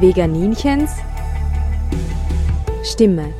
[0.00, 0.92] Veganinchens
[2.84, 3.34] Stimme.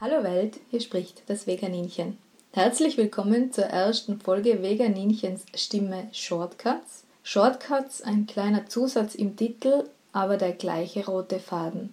[0.00, 2.18] Hallo Welt, hier spricht das Veganinchen.
[2.50, 7.04] Herzlich willkommen zur ersten Folge Veganinchens Stimme Shortcuts.
[7.22, 11.92] Shortcuts, ein kleiner Zusatz im Titel, aber der gleiche rote Faden.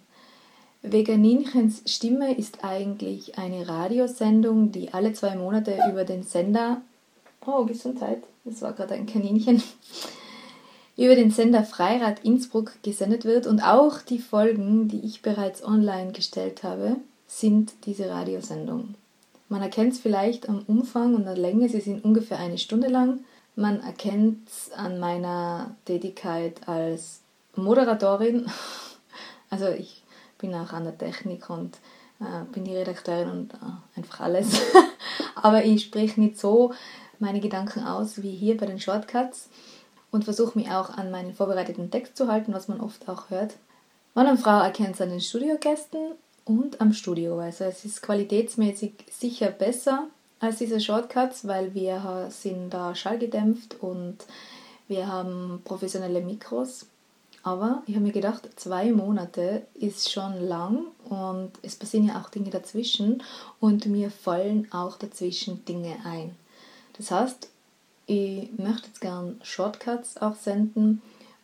[0.83, 6.81] Veganinchens Stimme ist eigentlich eine Radiosendung, die alle zwei Monate über den Sender.
[7.45, 9.63] Oh, Gesundheit, das war gerade ein Kaninchen.
[10.95, 16.11] Über den Sender Freirad Innsbruck gesendet wird und auch die Folgen, die ich bereits online
[16.11, 18.93] gestellt habe, sind diese Radiosendung.
[19.49, 23.21] Man erkennt es vielleicht am Umfang und der Länge, sie sind ungefähr eine Stunde lang.
[23.55, 27.21] Man erkennt es an meiner Tätigkeit als
[27.55, 28.45] Moderatorin.
[29.49, 30.02] Also ich
[30.43, 31.77] bin auch an der Technik und
[32.19, 34.61] äh, bin die Redakteurin und äh, einfach alles.
[35.35, 36.73] Aber ich spreche nicht so
[37.17, 39.47] meine Gedanken aus wie hier bei den Shortcuts
[40.11, 43.55] und versuche mich auch an meinen vorbereiteten Text zu halten, was man oft auch hört.
[44.15, 46.11] Mann und Frau erkennt es an den Studiogästen
[46.43, 47.39] und am Studio.
[47.39, 50.07] Also es ist qualitätsmäßig sicher besser
[50.41, 54.17] als diese Shortcuts, weil wir sind da schallgedämpft und
[54.89, 56.85] wir haben professionelle Mikros.
[57.43, 62.29] Aber ich habe mir gedacht, zwei Monate ist schon lang und es passieren ja auch
[62.29, 63.21] Dinge dazwischen
[63.59, 66.35] und mir fallen auch dazwischen Dinge ein.
[66.97, 67.49] Das heißt,
[68.05, 71.01] ich möchte jetzt gern Shortcuts auch senden,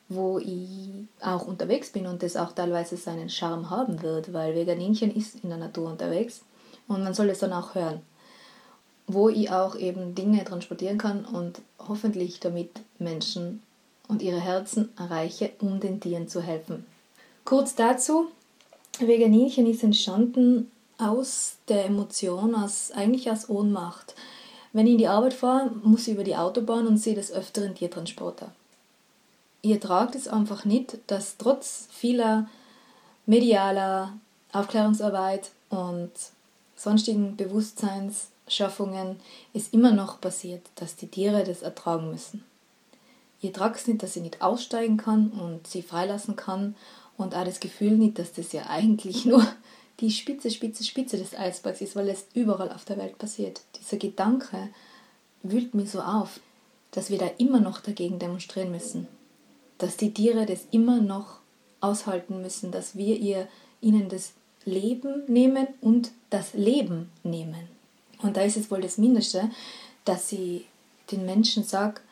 [0.08, 0.90] wo ich
[1.22, 5.50] auch unterwegs bin und das auch teilweise seinen Charme haben wird, weil Veganinchen ist in
[5.50, 6.42] der Natur unterwegs
[6.88, 8.02] und man soll es dann auch hören.
[9.06, 13.62] Wo ich auch eben Dinge transportieren kann und hoffentlich damit Menschen
[14.10, 16.86] und ihre Herzen erreiche, um den Tieren zu helfen.
[17.46, 18.28] Kurz dazu,
[19.00, 24.14] Veganinchen ist entstanden aus der Emotion, aus, eigentlich aus Ohnmacht.
[24.74, 27.74] Wenn ich in die Arbeit fahre, muss ich über die Autobahn und sehe des Öfteren
[27.76, 28.52] Tiertransporter
[29.62, 32.48] ihr tragt es einfach nicht, dass trotz vieler
[33.26, 34.14] medialer
[34.52, 36.12] Aufklärungsarbeit und
[36.76, 39.20] sonstigen Bewusstseinsschaffungen
[39.54, 42.44] es immer noch passiert, dass die Tiere das ertragen müssen.
[43.42, 46.76] Ihr tragt es nicht, dass sie nicht aussteigen kann und sie freilassen kann
[47.18, 49.46] und auch das Gefühl nicht, dass das ja eigentlich nur
[50.00, 53.62] die Spitze, Spitze, Spitze des Eisbergs ist, weil es überall auf der Welt passiert.
[53.80, 54.70] Dieser Gedanke
[55.44, 56.40] wühlt mir so auf,
[56.92, 59.08] dass wir da immer noch dagegen demonstrieren müssen
[59.80, 61.40] dass die Tiere das immer noch
[61.82, 63.48] aushalten müssen, dass wir ihr,
[63.82, 64.34] ihnen das
[64.66, 67.68] Leben nehmen und das Leben nehmen.
[68.22, 69.50] Und da ist es wohl das Mindeste,
[70.06, 70.66] dass sie
[71.12, 72.04] den Menschen sagt,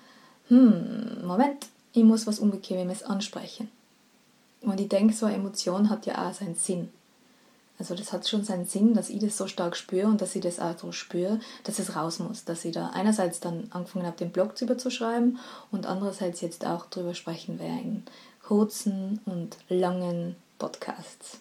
[0.50, 3.70] hm, Moment, ich muss was Unbequemes ansprechen.
[4.62, 6.90] Und ich denke, so eine Emotion hat ja auch seinen Sinn.
[7.80, 10.42] Also das hat schon seinen Sinn, dass ich das so stark spüre und dass ich
[10.42, 12.44] das auch so spüre, dass es raus muss.
[12.44, 15.38] Dass ich da einerseits dann angefangen habe, den Blog zu schreiben
[15.72, 18.04] und andererseits jetzt auch drüber sprechen werde in
[18.42, 21.40] kurzen und langen Podcasts.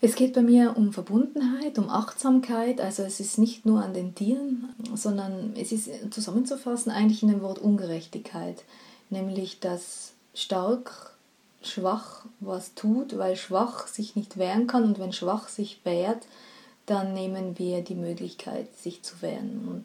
[0.00, 2.80] Es geht bei mir um Verbundenheit, um Achtsamkeit.
[2.80, 7.42] Also es ist nicht nur an den Tieren, sondern es ist zusammenzufassen eigentlich in dem
[7.42, 8.62] Wort Ungerechtigkeit.
[9.10, 11.16] Nämlich, dass stark
[11.62, 16.26] schwach was tut, weil schwach sich nicht wehren kann und wenn schwach sich wehrt,
[16.86, 19.66] dann nehmen wir die Möglichkeit, sich zu wehren.
[19.68, 19.84] Und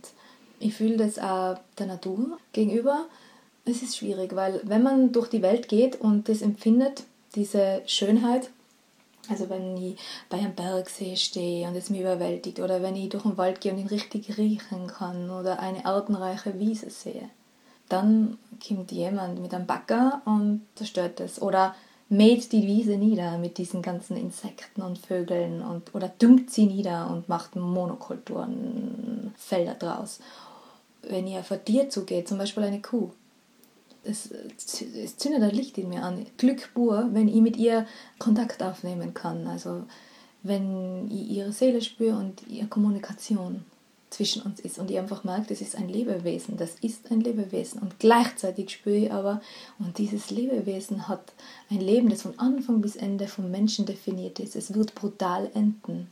[0.59, 3.05] ich fühle das auch der Natur gegenüber.
[3.65, 7.03] Es ist schwierig, weil wenn man durch die Welt geht und das empfindet,
[7.35, 8.49] diese Schönheit,
[9.29, 9.97] also wenn ich
[10.29, 13.71] bei einem Bergsee stehe und es mich überwältigt oder wenn ich durch den Wald gehe
[13.71, 17.29] und ihn richtig riechen kann oder eine artenreiche Wiese sehe,
[17.89, 21.41] dann kommt jemand mit einem Bagger und zerstört es.
[21.41, 21.75] Oder
[22.09, 27.09] mäht die Wiese nieder mit diesen ganzen Insekten und Vögeln und, oder düngt sie nieder
[27.09, 30.19] und macht Monokulturen, Felder draus.
[31.01, 33.11] Wenn ihr vor dir zugeht, zum Beispiel eine Kuh,
[34.03, 36.25] es, es zündet ein Licht in mir an.
[36.37, 37.85] Glück pur, wenn ich mit ihr
[38.19, 39.47] Kontakt aufnehmen kann.
[39.47, 39.83] Also
[40.43, 43.63] wenn ich ihre Seele spüre und ihre Kommunikation
[44.09, 47.81] zwischen uns ist und ich einfach merke, das ist ein Lebewesen, das ist ein Lebewesen
[47.81, 49.41] und gleichzeitig spüre ich aber,
[49.79, 51.33] und dieses Lebewesen hat
[51.71, 54.55] ein Leben, das von Anfang bis Ende vom Menschen definiert ist.
[54.55, 56.11] Es wird brutal enden.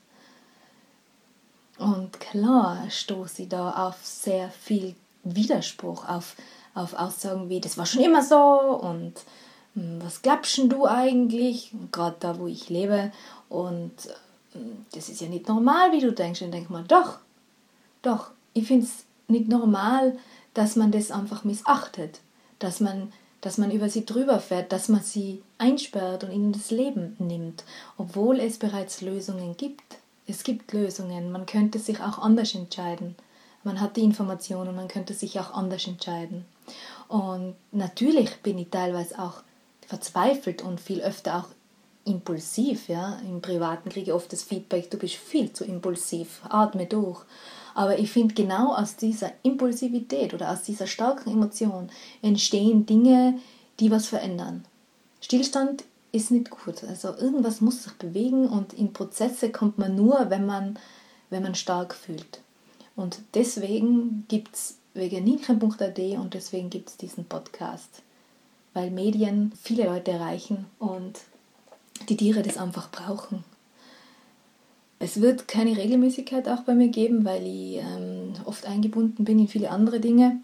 [1.77, 6.35] Und klar stoße ich da auf sehr viel Widerspruch, auf,
[6.73, 9.13] auf Aussagen wie, das war schon immer so und
[9.73, 11.71] hm, was glaubst du eigentlich?
[11.91, 13.12] Gerade da, wo ich lebe.
[13.50, 13.91] Und
[14.53, 16.41] hm, das ist ja nicht normal, wie du denkst.
[16.41, 17.19] Und denk mal, doch,
[18.01, 20.18] doch, ich finde es nicht normal,
[20.53, 22.19] dass man das einfach missachtet,
[22.59, 26.69] dass man dass man über sie drüber fährt, dass man sie einsperrt und ihnen das
[26.69, 27.63] Leben nimmt,
[27.97, 29.97] obwohl es bereits Lösungen gibt.
[30.27, 33.15] Es gibt Lösungen, man könnte sich auch anders entscheiden.
[33.63, 36.45] Man hat die Informationen, man könnte sich auch anders entscheiden.
[37.07, 39.44] Und natürlich bin ich teilweise auch
[39.88, 41.50] verzweifelt und viel öfter auch
[42.06, 42.89] impulsiv.
[42.89, 43.19] Ja?
[43.27, 47.23] Im Privaten kriege ich oft das Feedback, du bist viel zu impulsiv, atme durch.
[47.73, 51.89] Aber ich finde, genau aus dieser Impulsivität oder aus dieser starken Emotion
[52.21, 53.39] entstehen Dinge,
[53.79, 54.65] die was verändern.
[55.21, 56.83] Stillstand ist nicht gut.
[56.83, 60.77] Also irgendwas muss sich bewegen und in Prozesse kommt man nur, wenn man,
[61.29, 62.41] wenn man stark fühlt.
[62.95, 68.01] Und deswegen gibt es veganinchen.at und deswegen gibt es diesen Podcast.
[68.73, 71.19] Weil Medien viele Leute erreichen und
[72.09, 73.43] die Tiere das einfach brauchen.
[74.99, 79.47] Es wird keine Regelmäßigkeit auch bei mir geben, weil ich ähm, oft eingebunden bin in
[79.47, 80.39] viele andere Dinge.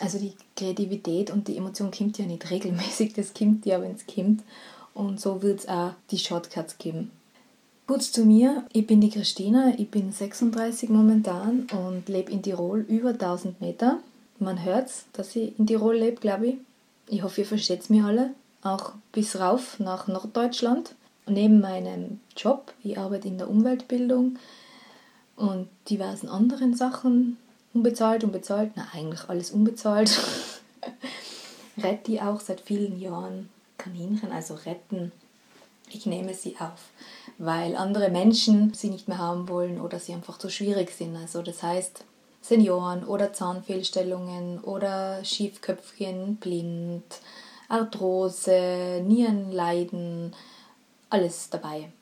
[0.00, 4.06] Also die Kreativität und die Emotion kommt ja nicht regelmäßig, das kommt ja, wenn es
[4.06, 4.42] kommt.
[4.94, 7.10] Und so wird es auch die Shortcuts geben.
[7.92, 12.86] Kurz zu mir, ich bin die Christina, ich bin 36 momentan und lebe in Tirol
[12.88, 13.98] über 1000 Meter.
[14.38, 16.54] Man hört dass ich in Tirol lebe, glaube ich.
[17.08, 18.30] Ich hoffe, ihr versteht mir alle,
[18.62, 20.94] auch bis rauf nach Norddeutschland
[21.26, 24.38] neben meinem Job, ich arbeite in der Umweltbildung
[25.36, 27.36] und diversen anderen Sachen,
[27.74, 30.18] unbezahlt, unbezahlt, na eigentlich alles unbezahlt,
[31.76, 35.12] rette ich auch seit vielen Jahren Kaninchen, also retten.
[35.94, 36.90] Ich nehme sie auf,
[37.38, 41.16] weil andere Menschen sie nicht mehr haben wollen oder sie einfach zu schwierig sind.
[41.16, 42.04] Also das heißt,
[42.40, 47.04] Senioren oder Zahnfehlstellungen oder Schiefköpfchen, blind,
[47.68, 50.34] Arthrose, Nierenleiden,
[51.10, 51.92] alles dabei.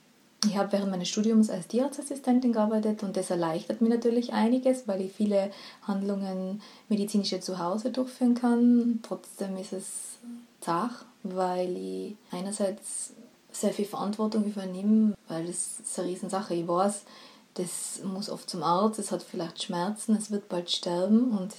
[0.47, 5.03] Ich habe während meines Studiums als Tierarztassistentin gearbeitet und das erleichtert mir natürlich einiges, weil
[5.03, 5.51] ich viele
[5.83, 9.01] Handlungen medizinische zu Hause durchführen kann.
[9.03, 9.87] Trotzdem ist es
[10.61, 13.13] zart, weil ich einerseits
[13.53, 16.55] sehr viel Verantwortung übernehme, weil das ist eine Riesensache.
[16.55, 17.03] Ich weiß,
[17.55, 21.55] das muss oft zum Arzt, es hat vielleicht Schmerzen, es wird bald sterben und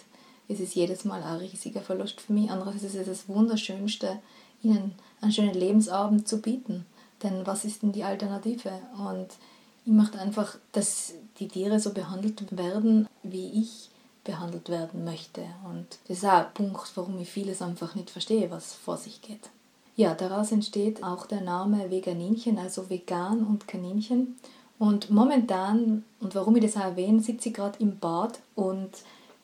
[0.48, 2.50] es ist jedes Mal ein riesiger Verlust für mich.
[2.50, 4.20] Andererseits ist es das Wunderschönste,
[4.64, 6.86] ihnen einen schönen Lebensabend zu bieten.
[7.24, 8.72] Denn was ist denn die Alternative?
[8.98, 9.28] Und
[9.86, 13.90] ich möchte einfach, dass die Tiere so behandelt werden, wie ich
[14.24, 15.42] behandelt werden möchte.
[15.70, 19.22] Und das ist auch ein Punkt, warum ich vieles einfach nicht verstehe, was vor sich
[19.22, 19.50] geht.
[19.96, 24.38] Ja, daraus entsteht auch der Name Veganinchen, also vegan und Kaninchen.
[24.80, 28.90] Und momentan, und warum ich das auch erwähne, sitze ich gerade im Bad und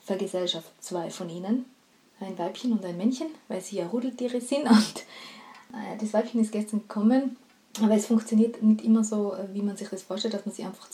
[0.00, 1.66] vergesellschaft zwei von ihnen.
[2.20, 4.62] Ein Weibchen und ein Männchen, weil sie ja Rudeltiere sind.
[4.68, 5.04] Und
[5.72, 7.36] äh, das Weibchen ist gestern gekommen
[7.82, 10.88] aber es funktioniert nicht immer so, wie man sich das vorstellt, dass man sich einfach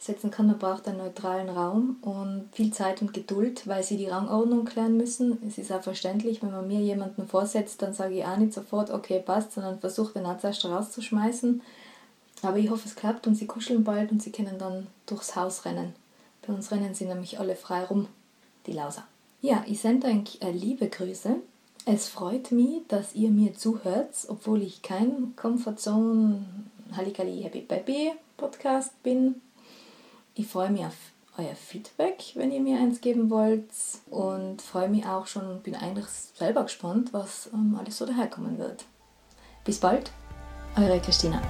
[0.00, 0.46] zusammensetzen kann.
[0.46, 4.96] Man braucht einen neutralen Raum und viel Zeit und Geduld, weil sie die Rangordnung klären
[4.96, 5.38] müssen.
[5.46, 8.90] Es ist auch verständlich, wenn man mir jemanden vorsetzt, dann sage ich auch nicht sofort,
[8.90, 11.62] okay, passt, sondern versuche den auch zuerst rauszuschmeißen.
[12.42, 15.64] Aber ich hoffe, es klappt und sie kuscheln bald und sie können dann durchs Haus
[15.64, 15.94] rennen.
[16.46, 18.08] Bei uns rennen sie nämlich alle frei rum,
[18.66, 19.04] die Lauser.
[19.42, 21.36] Ja, ich sende euch liebe Grüße
[21.86, 26.44] es freut mich, dass ihr mir zuhört, obwohl ich kein Comfortzone
[26.94, 29.40] Halligalli Happy Baby Podcast bin.
[30.40, 30.96] Ich freue mich auf
[31.36, 33.68] euer Feedback, wenn ihr mir eins geben wollt
[34.08, 38.86] und freue mich auch schon bin eigentlich selber gespannt, was ähm, alles so daherkommen wird.
[39.66, 40.10] Bis bald,
[40.78, 41.42] eure Christina.